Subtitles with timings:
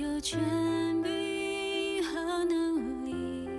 [0.00, 0.40] 有权
[1.02, 3.50] 柄和能力，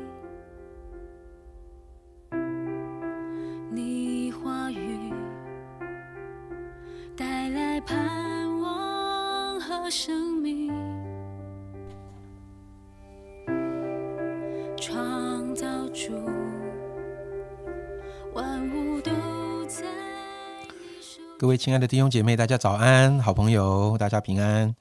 [3.70, 5.14] 你话语
[7.16, 10.74] 带来盼望和生命，
[14.76, 16.12] 创造主
[18.34, 19.12] 万物都
[19.68, 19.84] 在
[20.70, 21.22] 你手。
[21.38, 24.76] 各位亲爱的弟兄姐妹，大家早安，好朋友，大家平安。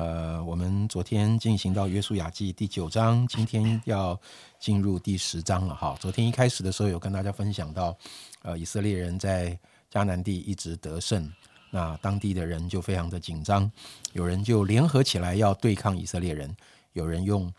[0.00, 4.18] 呃，我们昨天进行到约书亚记第九章，今天要
[4.58, 5.94] 进入第十章了哈。
[6.00, 7.94] 昨天一开始的时候有跟大家分享到，
[8.40, 9.58] 呃，以色列人在
[9.92, 11.30] 迦南地一直得胜，
[11.70, 13.70] 那当地的人就非常的紧张，
[14.14, 16.56] 有人就联合起来要对抗以色列人，
[16.94, 17.52] 有人用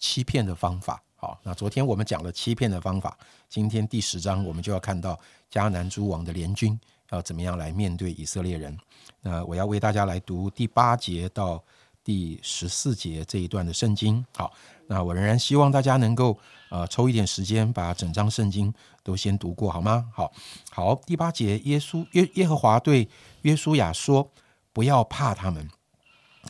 [0.00, 1.00] 欺骗的方法。
[1.14, 3.16] 好，那昨天我们讲了欺骗的方法，
[3.48, 5.16] 今天第十章我们就要看到
[5.48, 6.76] 迦南诸王的联军
[7.10, 8.76] 要怎么样来面对以色列人。
[9.20, 11.62] 那我要为大家来读第八节到
[12.04, 14.24] 第十四节这一段的圣经。
[14.36, 14.52] 好，
[14.86, 16.38] 那我仍然希望大家能够
[16.68, 20.10] 呃抽一点时间把整章圣经都先读过，好吗？
[20.12, 20.30] 好，
[20.70, 23.08] 好，第八节，耶稣耶耶和华对
[23.42, 24.30] 约书亚说
[24.74, 25.68] ：“不要怕他们，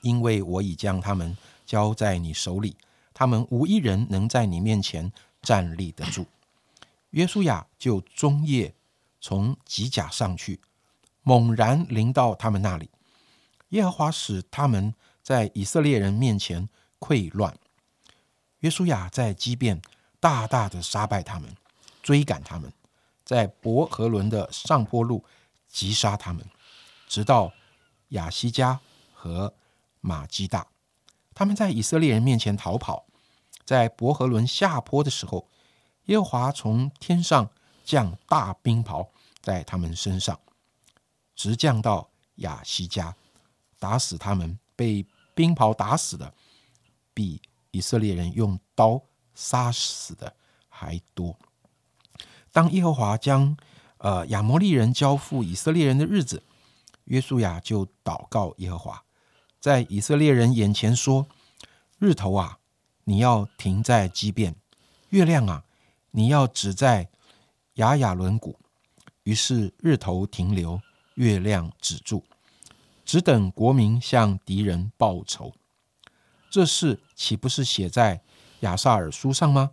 [0.02, 2.77] 因为我已将他们交在你手里，
[3.14, 6.27] 他们无一人能在你面前站立得住。”
[7.11, 8.74] 约书亚就中夜
[9.20, 10.58] 从吉甲上去，
[11.22, 12.91] 猛然临到他们那里。
[13.68, 14.92] 耶和华使他们
[15.25, 16.69] 在以色列人面前
[17.00, 17.58] 溃乱。
[18.58, 19.80] 约书亚在基变
[20.20, 21.56] 大大的杀败他们，
[22.03, 22.70] 追赶他们，
[23.25, 25.25] 在伯和伦的上坡路
[25.67, 26.47] 击杀他们，
[27.08, 27.55] 直到
[28.11, 28.78] 亚西加
[29.14, 29.55] 和
[30.02, 30.67] 马基大。
[31.34, 33.06] 他们在以色列人面前逃跑，
[33.64, 35.48] 在伯和伦下坡的时候，
[36.05, 37.50] 耶和华从天上
[37.83, 39.08] 降大冰雹
[39.41, 40.39] 在他们身上，
[41.34, 43.17] 直降到亚西加，
[43.78, 44.58] 打死他们。
[44.77, 46.32] 被冰雹打死的，
[47.12, 47.40] 比
[47.70, 49.02] 以色列人用刀
[49.34, 50.34] 杀死的
[50.68, 51.36] 还多。
[52.52, 53.56] 当耶和华将
[53.98, 56.42] 呃亚摩利人交付以色列人的日子，
[57.05, 59.05] 约书亚就祷告耶和华，
[59.58, 61.27] 在以色列人眼前说
[61.98, 62.58] ：“日头啊，
[63.05, 64.55] 你要停在基变；
[65.08, 65.64] 月亮啊，
[66.12, 67.08] 你要止在
[67.74, 68.58] 雅雅伦谷。”
[69.24, 70.80] 于是日头停留，
[71.14, 72.23] 月亮止住，
[73.05, 75.55] 只等国民向敌人报仇。
[76.51, 78.23] 这事岂不是写在
[78.61, 79.73] 亚萨尔书上吗？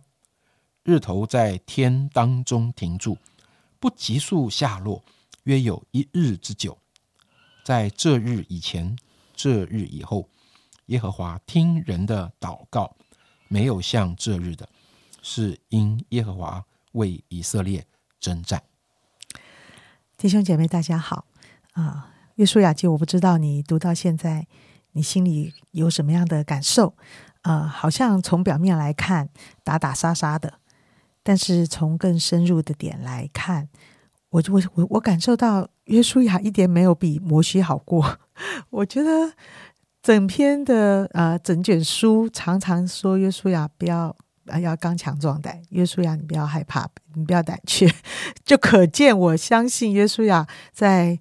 [0.82, 3.16] 日头在天当中停住，
[3.78, 5.04] 不急速下落，
[5.44, 6.76] 约有一日之久。
[7.64, 8.98] 在这日以前，
[9.36, 10.28] 这日以后，
[10.86, 12.96] 耶和华听人的祷告，
[13.46, 14.68] 没有像这日的，
[15.22, 17.86] 是因耶和华为以色列
[18.18, 18.60] 征战。
[20.16, 21.26] 弟兄姐妹，大家好
[21.74, 22.11] 啊！
[22.36, 24.46] 约书亚记，我不知道你读到现在，
[24.92, 26.94] 你心里有什么样的感受？
[27.42, 29.28] 呃，好像从表面来看，
[29.64, 30.54] 打打杀杀的，
[31.22, 33.68] 但是从更深入的点来看，
[34.30, 38.18] 我我我我感受到约书亚一点没有比摩西好过。
[38.70, 39.32] 我觉得
[40.02, 44.14] 整篇的呃整卷书常常说约书亚不要
[44.46, 47.92] 啊要刚强壮胆，约书亚你不要害怕，你不要胆怯，
[48.44, 51.18] 就可见我相信约书亚在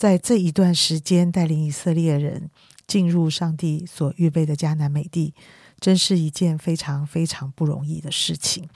[0.00, 2.48] 在这一段时间带领以色列人
[2.86, 5.34] 进入上帝所预备的迦南美地，
[5.78, 8.66] 真是一件非常非常不容易的事情。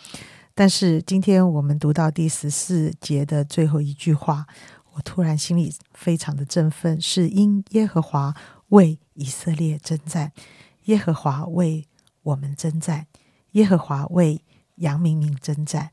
[0.55, 4.47] 但是今天我们读到第十四节的最后一句话，
[4.93, 8.35] 我突然心里非常的振奋，是因耶和华
[8.69, 10.31] 为以色列征战，
[10.85, 11.87] 耶和华为
[12.23, 13.07] 我们征战，
[13.53, 14.43] 耶和华为
[14.75, 15.93] 杨明明征战，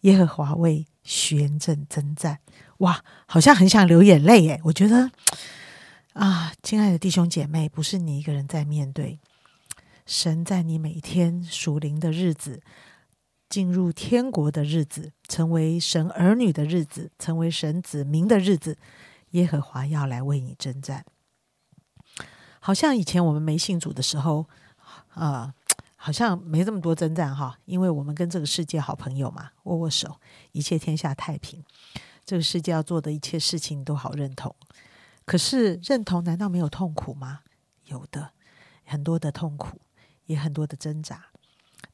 [0.00, 2.40] 耶和华为宣正征战。
[2.78, 4.60] 哇，好像很想流眼泪耶！
[4.64, 5.12] 我觉得
[6.14, 9.20] 啊，亲爱的弟兄姐妹，不是你一个人在面对，
[10.04, 12.60] 神在你每一天属灵的日子。
[13.50, 18.76] 进入天国的日子，成为神儿女的日子，成为神子民的日子，
[19.30, 21.04] 耶和华要来为你征战。
[22.58, 24.48] 好像以前我们没信主的时候，
[25.10, 25.54] 啊、
[26.04, 30.20] 好像没这么多征战哈，因为我们跟这个世界好朋友嘛，握握手，
[30.52, 31.64] 一切天下太平。
[32.26, 34.54] 这个世界要做的一切事情都好认同，
[35.24, 37.40] 可是认同难道没有痛苦吗？
[37.86, 38.32] 有的，
[38.84, 39.80] 很多的痛苦，
[40.26, 41.24] 也很多的挣扎。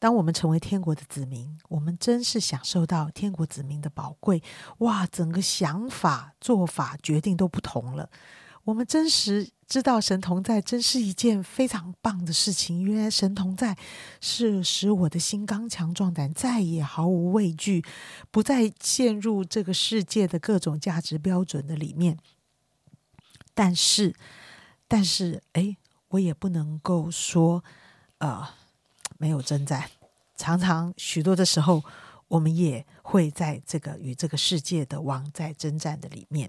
[0.01, 4.43] 当我们成为天国的子民，我们真是享受到天国子民的宝贵。
[4.79, 8.11] 哇，整个想法、做法、决定都不同了。
[8.71, 12.85] 我们真实知道神同在，真是一件非常棒的事情。
[12.85, 13.77] 原来神同在
[14.21, 17.85] 是使我的心刚强壮胆，再也毫无畏惧，
[18.31, 22.17] 不再陷入这个世界的各种价值标准的里面。
[23.55, 24.15] 但是，
[24.87, 25.77] 但是，哎，
[26.11, 27.65] 我也不能够说
[28.19, 28.51] 呃
[29.19, 29.91] 没有征战。
[30.37, 31.83] 常常许多的时候，
[32.31, 36.49] 我们也会在这个与这个世界的王在征战的里面。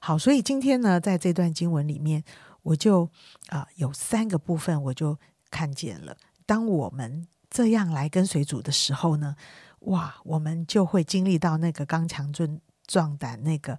[0.00, 2.24] 好，所以今天呢，在这段经文里面，
[2.62, 3.08] 我就
[3.50, 5.16] 啊、有三个部分，我就
[5.48, 6.16] 看见了。
[6.44, 9.36] 当我们这样来跟随主的时候呢，
[9.82, 12.58] 哇，我们就会经历到那个刚强壮
[12.88, 13.78] 壮胆、那个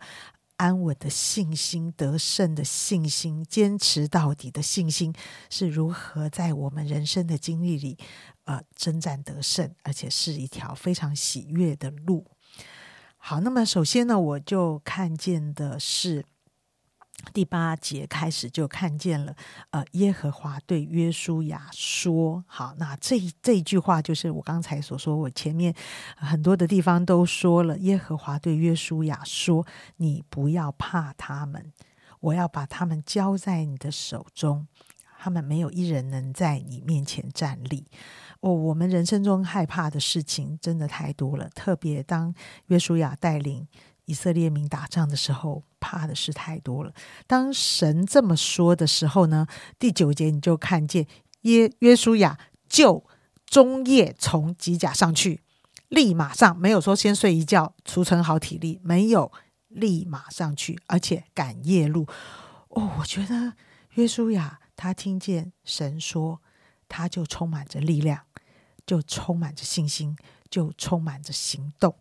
[0.57, 5.13] 安稳的信心、得胜的信心、坚持到底的信心，
[5.49, 7.97] 是如何在我们人生的经历里，
[8.45, 12.25] 呃，征战得胜，而且是一条非常喜悦的路。
[13.17, 16.25] 好，那么首先呢，我就看见的是
[17.33, 19.35] 第八节开始就看见了，
[19.69, 25.73] 呃，耶和华对约书亚说：“好，那这这一句话就是我刚才所说，我前面
[26.15, 29.65] 很多的地方都说了，耶和华对约书亚说：
[29.97, 31.71] 你不要怕他们，
[32.19, 34.67] 我要把他们交在你的手中，
[35.17, 37.87] 他们没有一人能在你面前站立。”
[38.41, 43.65] 哦，我们人生中害怕的事情真的太多了，特别当约书亚带领
[44.03, 46.93] 以色列民打仗的时候，怕的事太多了。
[47.27, 49.45] 当神这么说的时候呢，
[49.77, 51.05] 第九节你就看见
[51.41, 52.39] 约约书亚
[52.69, 53.05] 就
[53.45, 55.41] 中夜从机甲上去，
[55.89, 59.29] 立马上没有说先睡一觉储存好体力，没有
[59.67, 62.07] 立马上去，而且赶夜路。
[62.69, 63.53] 哦，我觉得
[63.95, 66.41] 约书亚他听见神说，
[66.87, 68.21] 他就充满着力量，
[68.87, 70.15] 就充满着信心，
[70.49, 71.93] 就充满着行动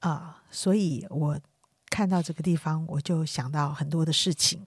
[0.00, 1.40] 啊、所以我
[1.90, 4.66] 看到这个地方，我就想到很多的事情，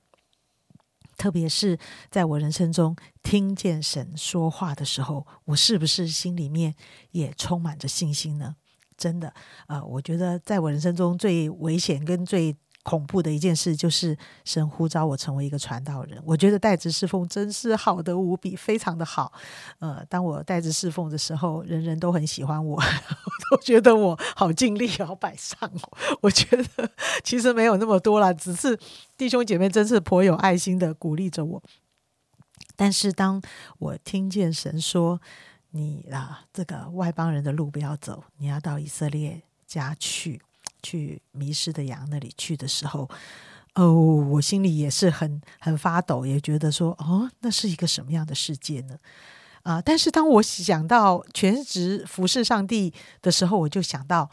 [1.18, 1.78] 特别是
[2.10, 6.76] 在我人生中听见神说话的时候，我是不是心里面
[7.12, 8.56] 也充满着信心呢？
[8.98, 9.34] 真的，
[9.68, 16.22] 呃，我觉得在我人生中最危险跟最恐怖的一件事，就是神呼召我成为一个传道人。
[16.26, 19.32] 我觉得代职侍奉真是好的无比，非常的好。
[19.80, 22.82] 呃，当我代职侍奉的时候，人人都很喜欢我，
[23.52, 25.72] 都觉得我好尽力，好摆上。
[26.22, 26.90] 我觉得
[27.24, 28.78] 其实没有那么多啦，只是
[29.18, 31.64] 弟兄姐妹真是颇有爱心的鼓励着我。
[32.76, 33.40] 但是当
[33.78, 35.22] 我听见神说
[35.70, 40.42] ：“你啊，这个外邦人的路不要走，你要到以色列家去，
[40.82, 43.10] 去迷失的羊那里去的时候，
[43.76, 48.98] 哦，我心里也是很很发抖，也觉得说，哦，那是一个什么样的世界呢？
[49.64, 52.92] 啊、但是当我想到全职服侍上帝
[53.22, 54.28] 的时候，我就想到，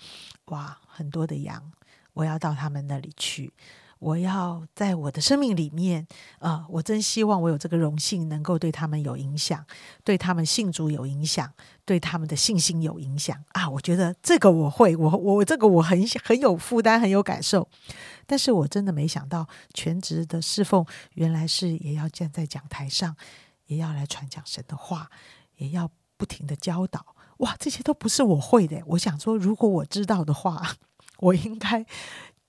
[0.47, 1.71] 哇，很多的羊，
[2.15, 3.53] 我要到他们那里去。
[3.99, 6.07] 我要在我的生命里面，
[6.39, 9.65] 呃，我真希望我有这个荣幸，能够对他们有影响，
[10.05, 11.53] 对他们信主有影响，
[11.85, 13.69] 对他们的信心有影响啊！
[13.69, 17.69] 我觉得这个我会，我我这个我很很有负担，很有感受。
[18.27, 20.85] 但是我真的没想到，全职的侍奉
[21.15, 23.17] 原来是也要站在讲台上，
[23.67, 25.11] 也要来传讲神的话，
[25.57, 27.17] 也要不停的教导。
[27.39, 28.83] 哇，这些都不是我会的。
[28.87, 30.77] 我想说，如果我知道的话，
[31.19, 31.85] 我应该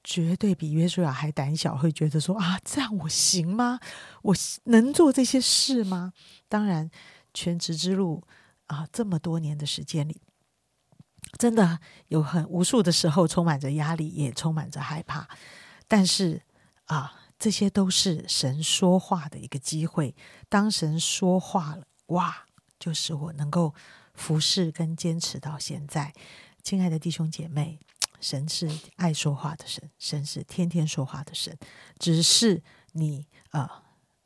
[0.04, 3.80] 绝对比约书亚还胆小，会觉得说啊，这样我行吗？
[4.22, 4.36] 我
[4.66, 6.14] 能做这些事吗？
[6.48, 6.90] 当然，
[7.34, 8.24] 全职之路
[8.68, 10.22] 啊，这么多年的时间里，
[11.38, 15.28] 真的有很无数的时候充满着压力，也充满着害怕。
[15.88, 16.42] 但是
[16.86, 20.16] 啊，这些都是神说话的一个机会。
[20.48, 22.46] 当神说话了，哇，
[22.80, 23.76] 就是我能够
[24.14, 26.14] 服侍跟坚持到现在。
[26.64, 27.80] 亲爱的弟兄姐妹，
[28.20, 31.58] 神是爱说话的神，神是天天说话的神。
[31.98, 33.70] 只是你呃，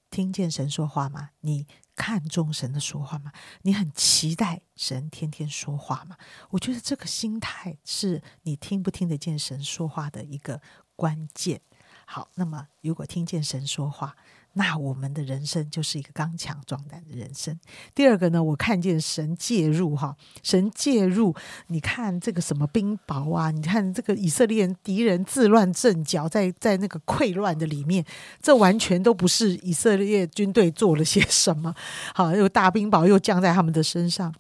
[0.10, 1.30] 听见神说话吗？
[1.42, 3.32] 你看重神的说话吗？
[3.62, 6.18] 你很期待神天天说话吗？
[6.50, 10.62] 我觉得这个心态是你听不听得见神说话的一个
[10.96, 11.62] 关键。
[12.06, 14.16] 好，那么如果听见神说话，
[14.56, 17.60] 那我们的人生就是一个刚强壮胆的人生。
[17.96, 21.36] 第二个呢，我看见神介入哈，神介入。
[21.68, 28.06] 你看这个什么冰雹啊，你看这个以色列敌人自乱阵脚，在在那个溃乱的里面，
[28.42, 31.74] 这完全都不是以色列军队做了些什么。
[32.14, 34.34] 好，又大冰雹又降在他们的身上。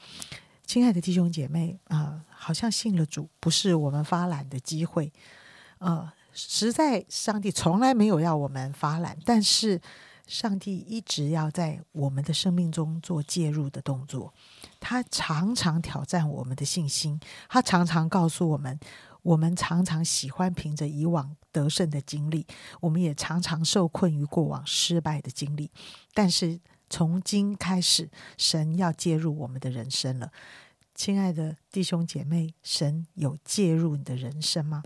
[0.65, 5.12] 亲爱的弟兄姐妹啊、好像信了主不是我们发懒的机会，
[5.79, 9.79] 呃，实在上帝从来没有要我们发懒，但是
[10.27, 14.33] 上帝一直要在我们的生命中做介入的动作。
[14.79, 18.79] 他常常挑战我们的信心，他常常告诉我们，
[19.21, 22.47] 我们常常喜欢凭着以往得胜的经历，
[22.81, 25.69] 我们也常常受困于过往失败的经历。
[26.13, 26.59] 但是
[26.89, 30.31] 从今开始，神要介入我们的人生了。
[30.95, 34.83] 亲爱的弟兄姐妹，神有介入你的人生吗？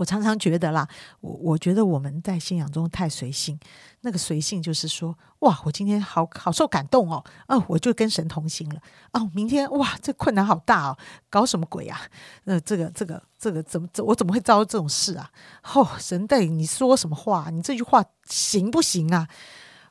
[0.00, 0.88] 我常常觉得啦，
[1.20, 3.60] 我我觉得我们在信仰中太随性，
[4.00, 8.80] 那个随性就是说，哇，我今天好好受感动哦，哦，我就跟神同行了，
[9.12, 10.96] 哦，明天哇，这困难好大哦，
[11.28, 12.00] 搞什么鬼啊？
[12.44, 15.30] 那这个这个这个怎么我怎么会遭这种事啊？
[15.74, 17.50] 哦，神对你说什么话？
[17.50, 19.28] 你这句话行不行啊？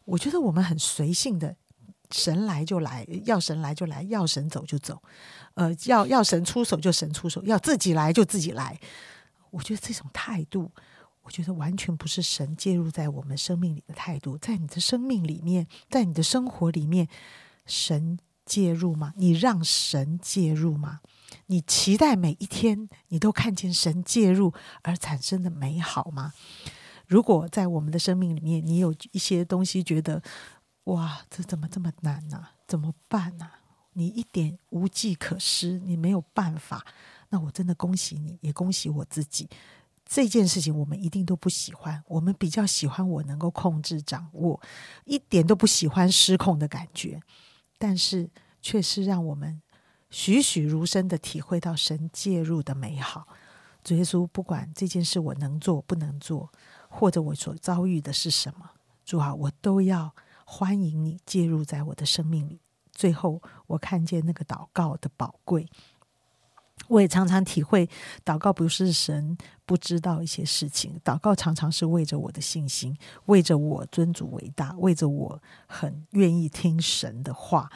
[0.06, 1.56] 我觉得我们很随性的，
[2.10, 5.04] 神来就来，要神来就来，要神走就走，
[5.54, 8.80] 呃，要要神出手就神出手，要自己来就自己来。
[9.52, 10.72] 我觉得这种态度，
[11.22, 14.38] 我觉得完全不是神介入在我们生命里的态度。
[14.38, 17.08] 在你的生命里面，在你的生活里面，
[17.66, 19.14] 神介入吗？
[19.18, 21.02] 你让神介入吗？
[21.46, 26.34] 你期待每一天你都看见神介入而产生的美好吗？
[27.06, 30.22] 如果在我们的生命里面，你有一些东西觉得，
[30.86, 32.50] 哇，这怎么这么难呢？
[32.68, 33.50] 怎么办呢？
[33.94, 36.86] 你一点无计可施，你没有办法。
[37.30, 39.48] 那我真的恭喜你，也恭喜我自己。
[40.06, 44.60] 这件事情我们一定都不喜欢，我们比较喜欢我能够控制、掌握，
[45.06, 47.22] 一点都不喜欢失控的感觉。
[47.78, 48.30] 但是
[48.62, 49.62] 却是让我们
[50.10, 53.28] 栩栩如生的体会到神介入的美好。
[53.84, 56.52] 主耶稣，不管这件事我能做不能做，
[56.90, 58.72] 或者我所遭遇的是什么，
[59.06, 62.60] 主啊，我都要欢迎你介入在我的生命里。
[62.92, 65.70] 最后，我看见那个祷告的宝贵。
[66.88, 67.88] 我也常常体会，
[68.26, 77.70] 祷告不是神不知道一些事情，祷告常常是为着我的信心，为着我尊主伟大，为着我很愿意听神的话。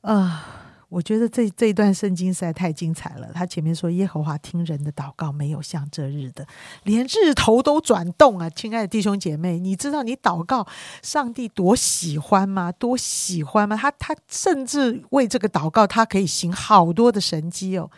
[0.00, 0.46] 啊，
[0.88, 3.30] 我觉得这这一段圣经实在太精彩了。
[3.34, 6.46] 他前面说耶和华听人的祷告，没有像这日的，
[6.84, 8.48] 连日头都转动啊！
[8.48, 10.66] 亲爱的弟兄姐妹，你知道你祷告
[11.02, 12.72] 上帝多喜欢吗？
[12.72, 13.76] 多喜欢吗？
[13.76, 17.90] 他他甚至为这个祷告，他可以行好多的神迹哦。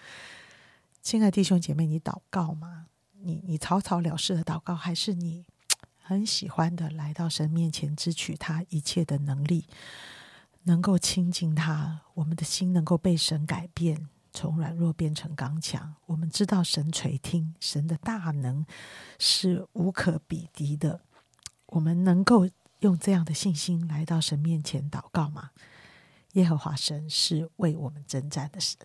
[1.03, 2.87] 亲爱弟兄姐妹，你祷告吗？
[3.23, 5.47] 你你草草了事的祷告，还是你
[5.97, 9.67] 很喜欢的来到神面前，支取他一切的能力，
[10.65, 12.03] 能够亲近他？
[12.15, 15.97] 我们的心能够被神改变，从软弱变成刚强。
[16.05, 18.67] 我们知道神垂听，神的大能
[19.19, 21.01] 是无可比敌的。
[21.67, 22.47] 我们能够
[22.81, 25.51] 用这样的信心来到神面前祷告吗？
[26.35, 28.79] 耶和华神是为我们征战的神，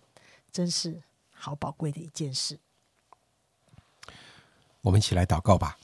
[0.49, 1.03] 真是。
[1.37, 2.59] 好宝贵的一件事，
[4.81, 5.77] 我们一起来祷告吧。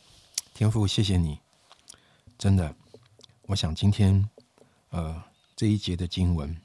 [0.55, 1.39] 天父，谢谢你，
[2.37, 2.75] 真的，
[3.43, 4.27] 我想今天，
[4.89, 5.23] 呃，
[5.55, 6.59] 这一节的经文，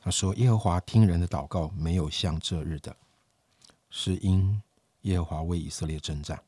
[0.00, 2.96] 他说耶和华听人的祷告，没有像这日的，
[3.88, 4.60] 是因
[5.02, 6.42] 耶和华为以色列征战。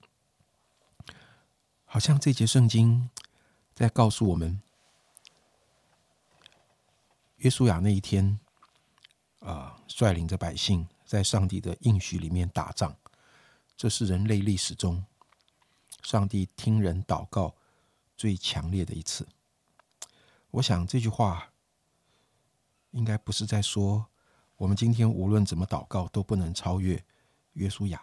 [1.85, 3.09] 好像这节圣经
[3.75, 4.61] 在告诉我们，
[7.37, 8.41] 约书亚那一天，
[9.39, 10.89] 啊，率领着百姓。
[11.05, 12.95] 在上帝的应许里面打仗，
[13.77, 15.05] 这是人类历史中
[16.03, 17.55] 上帝听人祷告
[18.17, 19.29] 最强烈的一次。
[20.51, 21.51] 我想这句话
[22.93, 24.07] 应该不是在说
[24.57, 27.03] 我们今天无论怎么祷告都不能超越
[27.53, 28.03] 约书亚。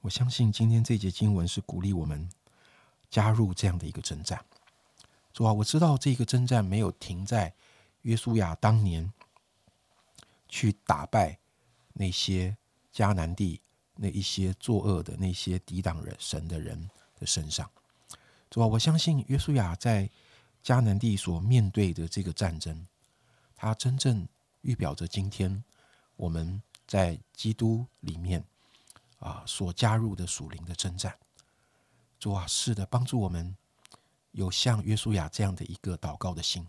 [0.00, 2.28] 我相信今天这节经文是鼓励我们
[3.08, 4.44] 加入这样的一个征战。
[5.32, 7.54] 主啊，我知道这个征战没有停在
[8.02, 9.12] 约书亚当年
[10.48, 11.38] 去打败。
[11.98, 12.54] 那些
[12.92, 13.58] 迦南地
[13.94, 17.70] 那一些作恶的那些抵挡人神的人的身上，
[18.50, 20.10] 主啊，我相信约书亚在
[20.62, 22.86] 迦南地所面对的这个战争，
[23.54, 24.28] 他真正
[24.60, 25.64] 预表着今天
[26.16, 28.44] 我们在基督里面
[29.18, 31.16] 啊所加入的属灵的征战。
[32.18, 33.56] 主啊，是的，帮助我们
[34.32, 36.66] 有像约书亚这样的一个祷告的心。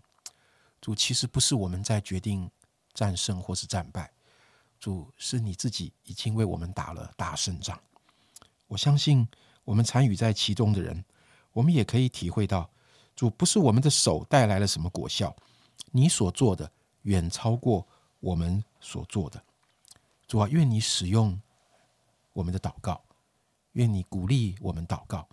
[0.79, 2.49] 主，其实不是我们在决定
[2.93, 4.11] 战胜或是战败。
[4.79, 7.77] 主是你自己已经为我们打了大胜仗，
[8.67, 9.27] 我相信
[9.63, 11.03] 我们参与在其中的人，
[11.51, 12.69] 我们也可以体会到，
[13.15, 15.35] 主不是我们的手带来了什么果效，
[15.91, 16.71] 你所做的
[17.03, 17.85] 远超过
[18.19, 19.43] 我们所做的。
[20.27, 21.39] 主啊，愿你使用
[22.33, 23.01] 我们的祷告，
[23.71, 25.27] 愿你鼓励我们祷告，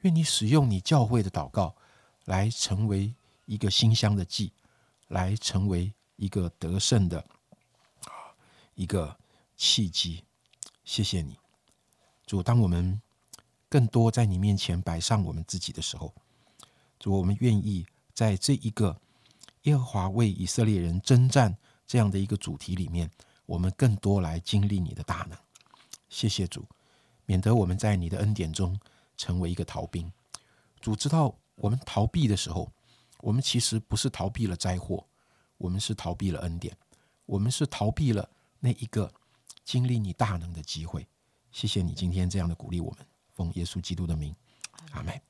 [0.00, 1.74] 愿你使用你教会的祷告，
[2.24, 3.12] 来成为
[3.46, 4.52] 一个馨香的祭，
[5.08, 7.24] 来成为一个得胜的。
[8.78, 9.18] 一个
[9.56, 10.22] 契机，
[10.84, 11.36] 谢谢你，
[12.24, 12.40] 主。
[12.40, 13.02] 当我们
[13.68, 16.14] 更多在你面前摆上我们自己的时候，
[16.96, 18.96] 主，我们愿意在这一个
[19.62, 21.58] 耶和华为以色列人征战
[21.88, 23.10] 这样的一个主题里面，
[23.46, 25.36] 我们更多来经历你的大能。
[26.08, 26.64] 谢谢主，
[27.26, 28.78] 免得我们在你的恩典中
[29.16, 30.08] 成为一个逃兵。
[30.80, 32.70] 主知道我们逃避的时候，
[33.22, 35.04] 我们其实不是逃避了灾祸，
[35.56, 36.76] 我们是逃避了恩典，
[37.26, 38.30] 我们是逃避了。
[38.60, 39.12] 那一个
[39.64, 41.06] 经历你大能的机会，
[41.52, 44.34] 谢谢你今天这样的鼓励我们，奉耶稣基督的名，
[44.92, 45.20] 阿门。